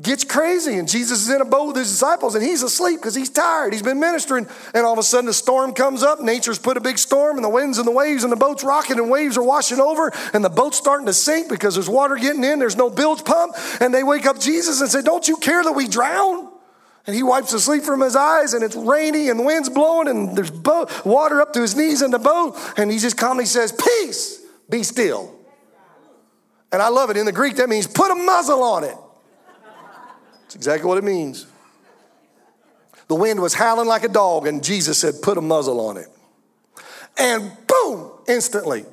[0.00, 3.14] gets crazy and Jesus is in a boat with his disciples and he's asleep because
[3.14, 3.72] he's tired.
[3.72, 6.20] He's been ministering and all of a sudden a storm comes up.
[6.20, 8.98] Nature's put a big storm and the winds and the waves and the boat's rocking
[8.98, 12.44] and waves are washing over and the boat's starting to sink because there's water getting
[12.44, 12.60] in.
[12.60, 15.72] There's no bilge pump and they wake up Jesus and say, don't you care that
[15.72, 16.50] we drown?
[17.06, 20.06] And he wipes the sleep from his eyes, and it's rainy, and the wind's blowing,
[20.06, 22.58] and there's boat, water up to his knees in the boat.
[22.76, 25.34] And he just calmly says, Peace, be still.
[26.70, 27.16] And I love it.
[27.16, 28.94] In the Greek, that means put a muzzle on it.
[30.50, 31.46] That's exactly what it means.
[33.06, 36.08] The wind was howling like a dog, and Jesus said, Put a muzzle on it.
[37.16, 38.84] And boom, instantly,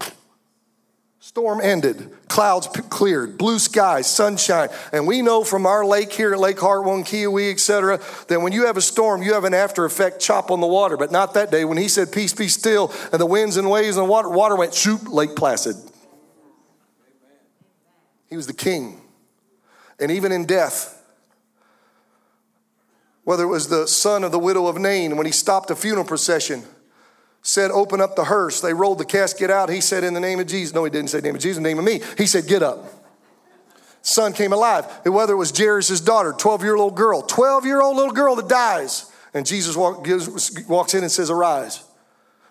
[1.17, 4.69] storm ended, clouds cleared, blue skies, sunshine.
[4.93, 8.67] And we know from our lake here at Lake Hartwell, Keowee, etc., that when you
[8.67, 10.95] have a storm, you have an after effect chop on the water.
[10.95, 11.65] But not that day.
[11.65, 14.75] When he said, Peace be still, and the winds and waves and water, water went
[14.75, 15.75] shoop, Lake Placid.
[18.29, 19.01] He was the king.
[19.99, 20.96] And even in death,
[23.27, 26.05] whether it was the son of the widow of Nain when he stopped a funeral
[26.05, 26.63] procession,
[27.41, 28.61] said, Open up the hearse.
[28.61, 29.67] They rolled the casket out.
[29.67, 30.73] He said, In the name of Jesus.
[30.73, 31.99] No, he didn't say, name of Jesus, name of me.
[32.17, 32.85] He said, Get up.
[34.01, 34.85] Son came alive.
[35.03, 38.37] And whether it was Jairus' daughter, 12 year old girl, 12 year old little girl
[38.37, 41.83] that dies, and Jesus walk, gives, walks in and says, Arise.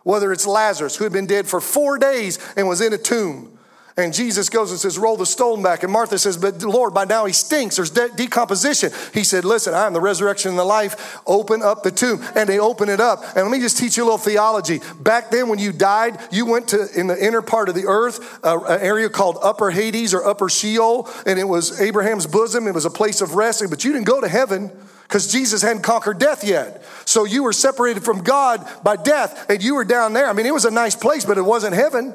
[0.03, 3.56] Whether it's Lazarus, who had been dead for four days and was in a tomb,
[3.99, 5.83] and Jesus goes and says, Roll the stone back.
[5.83, 7.77] And Martha says, But Lord, by now he stinks.
[7.77, 8.93] There's de- decomposition.
[9.15, 11.19] He said, Listen, I am the resurrection and the life.
[11.27, 12.23] Open up the tomb.
[12.35, 13.23] And they open it up.
[13.35, 14.81] And let me just teach you a little theology.
[15.01, 18.45] Back then, when you died, you went to, in the inner part of the earth,
[18.45, 21.09] uh, an area called Upper Hades or Upper Sheol.
[21.25, 22.69] And it was Abraham's bosom.
[22.69, 23.71] It was a place of resting.
[23.71, 24.71] But you didn't go to heaven
[25.05, 26.85] because Jesus hadn't conquered death yet.
[27.07, 30.27] So you were separated from God by death and you were down there.
[30.27, 32.15] I mean, it was a nice place, but it wasn't heaven.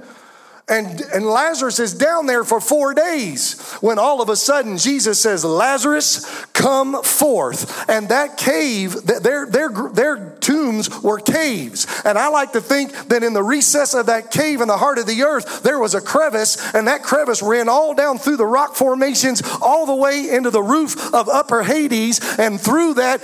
[0.72, 5.20] And, and Lazarus is down there for four days when all of a sudden Jesus
[5.20, 7.90] says, Lazarus, come forth.
[7.90, 11.88] And that cave, their, their, their tombs were caves.
[12.06, 14.98] And I like to think that in the recess of that cave in the heart
[14.98, 18.46] of the earth, there was a crevice, and that crevice ran all down through the
[18.46, 22.22] rock formations, all the way into the roof of Upper Hades.
[22.40, 23.22] And through that,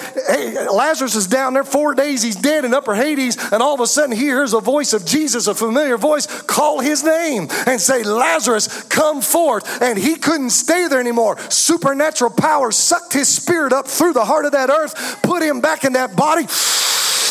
[0.69, 3.37] Lazarus is down there four days, he's dead in Upper Hades.
[3.53, 6.81] And all of a sudden, he hears a voice of Jesus, a familiar voice, call
[6.81, 9.81] his name and say, Lazarus, come forth.
[9.81, 11.37] And he couldn't stay there anymore.
[11.49, 15.83] Supernatural power sucked his spirit up through the heart of that earth, put him back
[15.83, 16.47] in that body.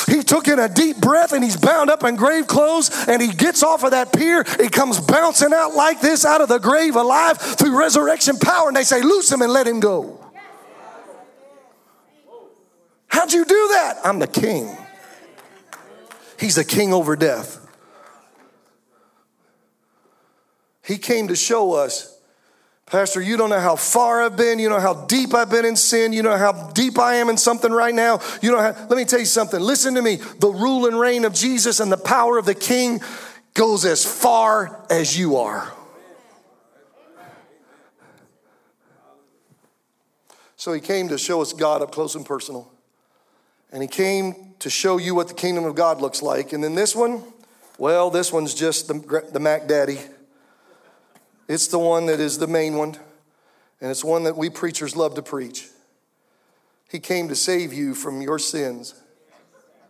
[0.07, 3.27] He took in a deep breath and he's bound up in grave clothes and he
[3.27, 4.45] gets off of that bier.
[4.61, 8.69] He comes bouncing out like this out of the grave alive through resurrection power.
[8.69, 10.25] And they say, Loose him and let him go.
[13.09, 13.99] How'd you do that?
[14.05, 14.77] I'm the king.
[16.39, 17.66] He's the king over death.
[20.87, 22.17] He came to show us
[22.87, 24.61] Pastor, you don't know how far I've been.
[24.61, 26.13] You know how deep I've been in sin.
[26.13, 28.21] You know how deep I am in something right now.
[28.41, 29.61] You know how, let me tell you something.
[29.61, 30.17] Listen to me.
[30.39, 33.01] The rule and reign of Jesus and the power of the King
[33.55, 35.73] goes as far as you are.
[40.55, 42.71] So he came to show us God up close and personal.
[43.73, 46.53] And he came to show you what the kingdom of God looks like.
[46.53, 47.25] And then this one,
[47.79, 49.99] well, this one's just the, the Mac Daddy.
[51.49, 52.97] It's the one that is the main one,
[53.81, 55.69] and it's one that we preachers love to preach.
[56.91, 58.95] He came to save you from your sins.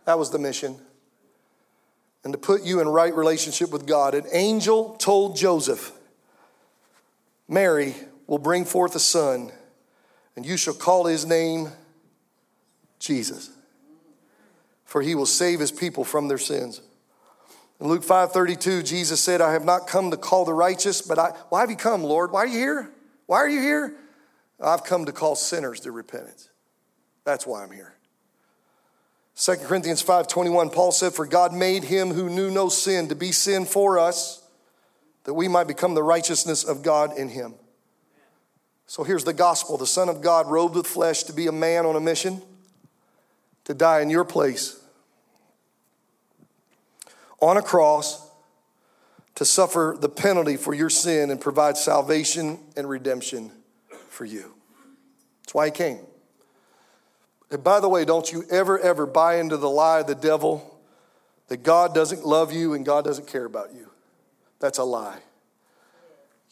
[0.05, 0.77] That was the mission.
[2.23, 4.13] And to put you in right relationship with God.
[4.13, 5.91] An angel told Joseph,
[7.47, 9.51] Mary will bring forth a son,
[10.35, 11.69] and you shall call his name
[12.99, 13.49] Jesus,
[14.85, 16.81] for he will save his people from their sins.
[17.79, 21.29] In Luke 5:32, Jesus said, I have not come to call the righteous, but I
[21.49, 22.31] why have you come, Lord?
[22.31, 22.91] Why are you here?
[23.27, 23.95] Why are you here?
[24.59, 26.49] I've come to call sinners to repentance.
[27.23, 27.93] That's why I'm here.
[29.35, 33.31] 2 Corinthians 5:21, Paul said, For God made him who knew no sin to be
[33.31, 34.41] sin for us,
[35.25, 37.53] that we might become the righteousness of God in him.
[38.87, 39.77] So here's the gospel.
[39.77, 42.41] The Son of God robed with flesh to be a man on a mission,
[43.65, 44.79] to die in your place
[47.39, 48.27] on a cross
[49.35, 53.51] to suffer the penalty for your sin and provide salvation and redemption
[54.09, 54.53] for you.
[55.43, 55.99] That's why he came.
[57.51, 60.79] And by the way, don't you ever, ever buy into the lie of the devil
[61.47, 63.89] that God doesn't love you and God doesn't care about you.
[64.59, 65.19] That's a lie.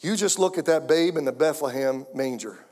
[0.00, 2.64] You just look at that babe in the Bethlehem manger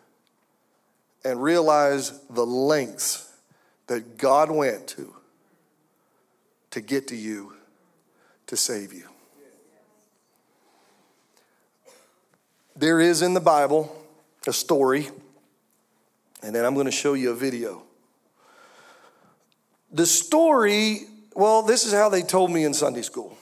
[1.25, 3.33] and realize the lengths
[3.89, 5.15] that God went to
[6.71, 7.55] to get to you
[8.47, 9.09] to save you.
[12.77, 13.95] There is in the Bible
[14.47, 15.09] a story,
[16.43, 17.83] and then I'm going to show you a video.
[19.93, 21.03] The story,
[21.35, 23.37] well, this is how they told me in Sunday school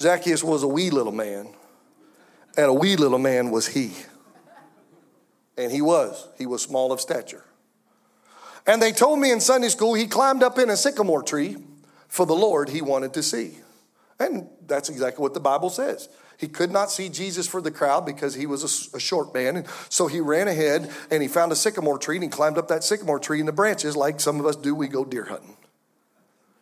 [0.00, 1.48] Zacchaeus was a wee little man,
[2.56, 3.92] and a wee little man was he.
[5.56, 7.44] And he was, he was small of stature.
[8.66, 11.56] And they told me in Sunday school he climbed up in a sycamore tree
[12.08, 13.58] for the Lord he wanted to see.
[14.18, 16.08] And that's exactly what the Bible says.
[16.38, 19.56] He could not see Jesus for the crowd because he was a, a, short man.
[19.56, 22.68] And so he ran ahead and he found a sycamore tree and he climbed up
[22.68, 24.74] that sycamore tree in the branches like some of us do.
[24.74, 25.56] We go deer hunting.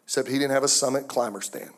[0.05, 1.71] Except he didn't have a summit climber stand.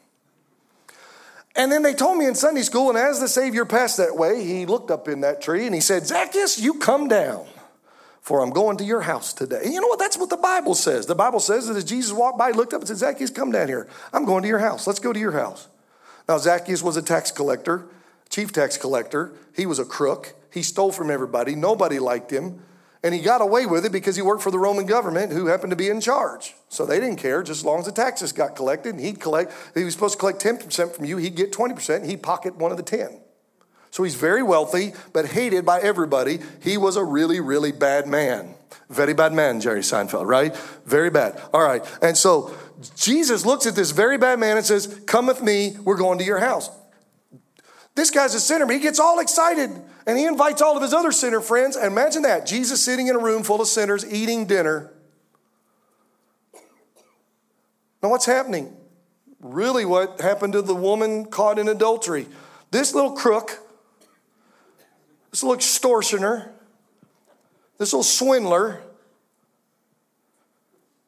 [1.55, 4.43] And then they told me in Sunday school, and as the Savior passed that way,
[4.43, 7.47] he looked up in that tree and he said, Zacchaeus, you come down
[8.23, 9.61] for I'm going to your house today.
[9.65, 9.99] And you know what?
[9.99, 11.07] That's what the Bible says.
[11.07, 13.51] The Bible says that as Jesus walked by, he looked up and said, Zacchaeus, come
[13.51, 13.89] down here.
[14.13, 14.87] I'm going to your house.
[14.87, 15.69] Let's go to your house.
[16.29, 17.85] Now, Zacchaeus was a tax collector,
[18.31, 19.33] chief tax collector.
[19.57, 20.35] He was a crook.
[20.53, 21.57] He stole from everybody.
[21.57, 22.61] Nobody liked him.
[23.03, 25.71] And he got away with it because he worked for the Roman government who happened
[25.71, 26.55] to be in charge.
[26.69, 28.95] So they didn't care just as long as the taxes got collected.
[28.95, 32.07] And he'd collect, he was supposed to collect 10% from you, he'd get 20%, and
[32.07, 33.19] he'd pocket one of the 10.
[33.93, 36.41] So he's very wealthy, but hated by everybody.
[36.63, 38.55] He was a really, really bad man.
[38.89, 40.57] Very bad man, Jerry Seinfeld, right?
[40.87, 41.41] Very bad.
[41.53, 41.85] All right.
[42.01, 42.57] And so
[42.97, 46.25] Jesus looks at this very bad man and says, Come with me, we're going to
[46.25, 46.71] your house.
[47.95, 49.71] This guy's a sinner, but he gets all excited
[50.07, 51.77] and he invites all of his other sinner friends.
[51.77, 54.91] And imagine that Jesus sitting in a room full of sinners eating dinner.
[58.03, 58.75] Now, what's happening?
[59.41, 62.27] Really, what happened to the woman caught in adultery?
[62.71, 63.62] This little crook,
[65.33, 66.53] this little extortioner,
[67.79, 68.81] this little swindler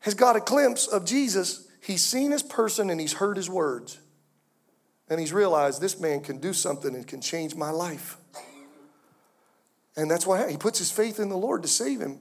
[0.01, 1.68] has got a glimpse of Jesus.
[1.81, 4.01] He's seen his person and he's heard his words.
[5.09, 8.16] And he's realized this man can do something and can change my life.
[9.97, 12.18] And that's why he puts his faith in the Lord to save him.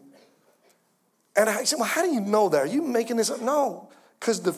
[1.35, 2.61] And I said, Well, how do you know that?
[2.61, 3.41] Are you making this up?
[3.41, 3.89] No,
[4.19, 4.53] because the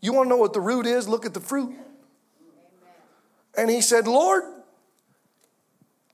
[0.00, 1.08] you want to know what the root is?
[1.08, 1.74] Look at the fruit.
[3.56, 4.44] And he said, Lord,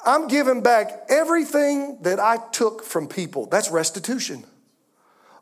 [0.05, 3.47] I'm giving back everything that I took from people.
[3.47, 4.45] That's restitution.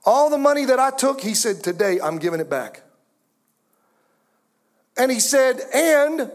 [0.04, 2.82] All the money that I took, he said, Today I'm giving it back.
[4.96, 6.30] And he said, And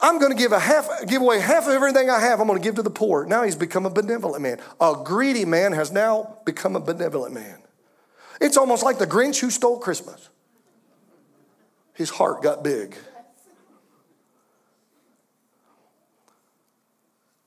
[0.00, 2.40] I'm going to give a half, give away half of everything I have.
[2.40, 3.24] I'm going to give to the poor.
[3.24, 4.58] Now he's become a benevolent man.
[4.80, 7.58] A greedy man has now become a benevolent man.
[8.40, 10.28] It's almost like the Grinch who stole Christmas.
[11.94, 12.96] His heart got big.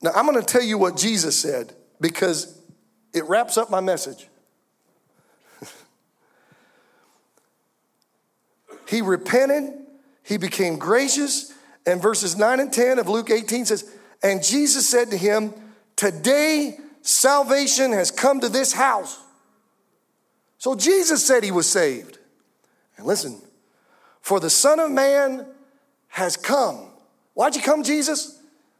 [0.02, 2.62] Now I'm going to tell you what Jesus said because
[3.14, 4.28] it wraps up my message.
[8.88, 9.74] he repented,
[10.24, 11.54] he became gracious,
[11.86, 13.89] and verses 9 and 10 of Luke 18 says,
[14.22, 15.54] And Jesus said to him,
[15.95, 19.20] Today salvation has come to this house.
[20.58, 22.20] So Jesus said he was saved.
[22.98, 23.41] And listen,
[24.22, 25.45] for the Son of Man
[26.10, 26.89] has come.
[27.34, 28.37] Why'd you come, Jesus?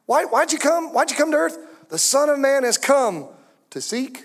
[0.08, 0.94] Why, why'd you come?
[0.94, 1.60] Why'd you come to earth?
[1.90, 3.28] The Son of Man has come
[3.70, 4.24] to seek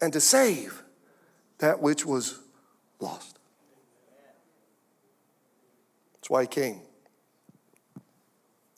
[0.00, 0.82] and to save
[1.58, 2.38] that which was
[3.00, 3.38] lost.
[6.14, 6.80] That's why he came.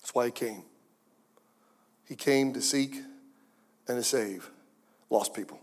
[0.00, 0.62] That's why he came.
[2.08, 2.96] He came to seek
[3.86, 4.50] and to save
[5.10, 5.60] lost people.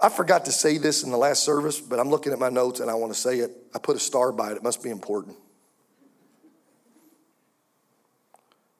[0.00, 2.80] I forgot to say this in the last service, but I'm looking at my notes
[2.80, 3.50] and I want to say it.
[3.74, 5.36] I put a star by it, it must be important.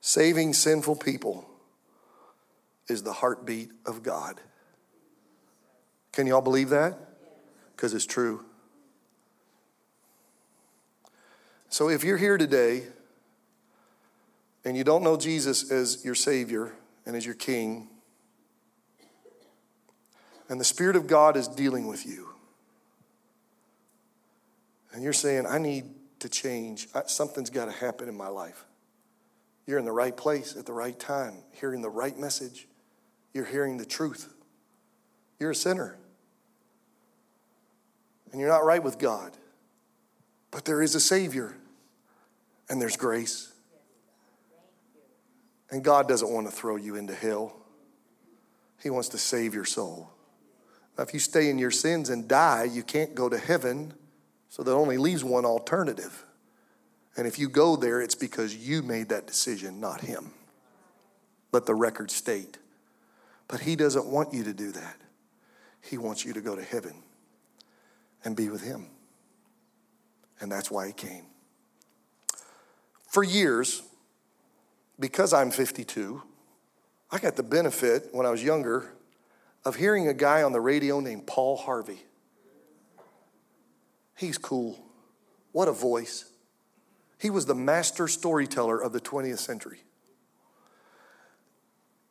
[0.00, 1.48] Saving sinful people
[2.88, 4.40] is the heartbeat of God.
[6.12, 6.98] Can y'all believe that?
[7.76, 8.44] Because it's true.
[11.68, 12.84] So if you're here today
[14.64, 16.72] and you don't know Jesus as your Savior
[17.06, 17.88] and as your King,
[20.48, 22.30] and the Spirit of God is dealing with you,
[24.92, 25.84] and you're saying, I need
[26.20, 28.64] to change, something's got to happen in my life.
[29.68, 32.66] You're in the right place at the right time, hearing the right message.
[33.34, 34.32] You're hearing the truth.
[35.38, 35.98] You're a sinner.
[38.32, 39.32] And you're not right with God.
[40.50, 41.54] But there is a Savior,
[42.70, 43.52] and there's grace.
[45.70, 47.54] And God doesn't want to throw you into hell,
[48.82, 50.08] He wants to save your soul.
[50.96, 53.92] Now, if you stay in your sins and die, you can't go to heaven,
[54.48, 56.24] so that only leaves one alternative.
[57.18, 60.30] And if you go there, it's because you made that decision, not Him.
[61.50, 62.58] Let the record state.
[63.48, 64.96] But He doesn't want you to do that.
[65.82, 66.94] He wants you to go to heaven
[68.24, 68.86] and be with Him.
[70.40, 71.24] And that's why He came.
[73.08, 73.82] For years,
[75.00, 76.22] because I'm 52,
[77.10, 78.92] I got the benefit when I was younger
[79.64, 81.98] of hearing a guy on the radio named Paul Harvey.
[84.16, 84.78] He's cool.
[85.50, 86.27] What a voice.
[87.18, 89.80] He was the master storyteller of the 20th century.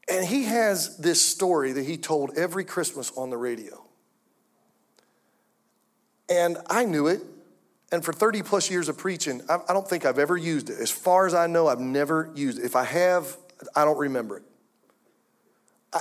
[0.10, 3.86] And he has this story that he told every Christmas on the radio.
[6.30, 7.22] And I knew it
[7.92, 10.78] and for 30 plus years of preaching, I don't think I've ever used it.
[10.80, 12.66] As far as I know, I've never used it.
[12.66, 13.38] If I have,
[13.76, 14.44] I don't remember it.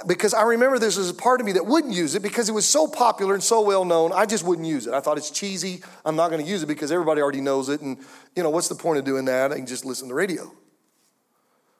[0.06, 2.52] Because I remember this as a part of me that wouldn't use it because it
[2.52, 4.94] was so popular and so well known, I just wouldn't use it.
[4.94, 5.80] I thought it's cheesy.
[6.04, 7.80] I'm not going to use it because everybody already knows it.
[7.80, 7.98] And,
[8.34, 9.52] you know, what's the point of doing that?
[9.52, 10.52] I can just listen to the radio.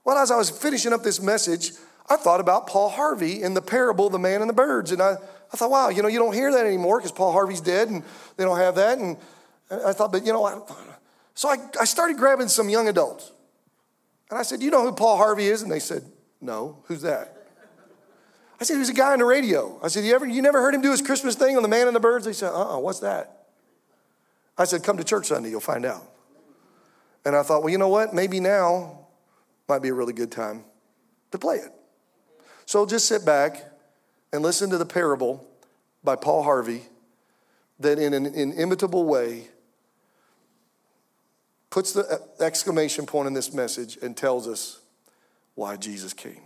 [0.04, 1.72] Well, as I was finishing up this message,
[2.08, 4.92] I thought about Paul Harvey in the parable, The Man and the Birds.
[4.92, 5.16] And I,
[5.52, 8.04] I thought, wow, you know, you don't hear that anymore because Paul Harvey's dead and
[8.36, 8.98] they don't have that.
[8.98, 9.16] And
[9.70, 10.60] I thought, but you know, I,
[11.34, 13.32] so I, I started grabbing some young adults.
[14.30, 15.62] And I said, You know who Paul Harvey is?
[15.62, 16.04] And they said,
[16.40, 17.35] No, who's that?
[18.60, 19.78] I said, there's a guy on the radio.
[19.82, 21.86] I said, you, ever, you never heard him do his Christmas thing on the Man
[21.86, 22.24] and the Birds?
[22.24, 23.48] They said, uh-uh, what's that?
[24.56, 26.02] I said, come to church Sunday, you'll find out.
[27.24, 28.14] And I thought, well, you know what?
[28.14, 29.00] Maybe now
[29.68, 30.64] might be a really good time
[31.32, 31.72] to play it.
[32.64, 33.64] So just sit back
[34.32, 35.46] and listen to the parable
[36.02, 36.82] by Paul Harvey
[37.80, 39.48] that in an inimitable way
[41.68, 44.80] puts the uh, exclamation point in this message and tells us
[45.54, 46.45] why Jesus came.